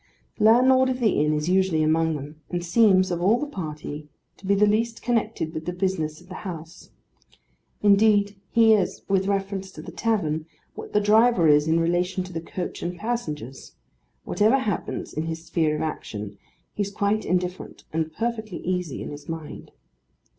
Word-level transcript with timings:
The 0.39 0.45
landlord 0.45 0.89
of 0.89 0.99
the 0.99 1.19
inn 1.23 1.31
is 1.33 1.47
usually 1.47 1.83
among 1.83 2.15
them, 2.15 2.41
and 2.49 2.65
seems, 2.65 3.11
of 3.11 3.21
all 3.21 3.37
the 3.39 3.45
party, 3.45 4.07
to 4.37 4.47
be 4.47 4.55
the 4.55 4.65
least 4.65 5.03
connected 5.03 5.53
with 5.53 5.65
the 5.65 5.73
business 5.73 6.19
of 6.19 6.27
the 6.27 6.41
house. 6.43 6.89
Indeed 7.83 8.35
he 8.49 8.73
is 8.73 9.03
with 9.07 9.27
reference 9.27 9.69
to 9.73 9.81
the 9.83 9.91
tavern, 9.91 10.47
what 10.73 10.93
the 10.93 11.01
driver 11.01 11.47
is 11.47 11.67
in 11.67 11.79
relation 11.79 12.23
to 12.23 12.33
the 12.33 12.41
coach 12.41 12.81
and 12.81 12.97
passengers: 12.97 13.75
whatever 14.25 14.57
happens 14.57 15.13
in 15.13 15.25
his 15.27 15.45
sphere 15.45 15.75
of 15.75 15.83
action, 15.83 16.35
he 16.73 16.81
is 16.81 16.89
quite 16.89 17.23
indifferent, 17.23 17.83
and 17.93 18.11
perfectly 18.11 18.57
easy 18.65 19.03
in 19.03 19.11
his 19.11 19.29
mind. 19.29 19.69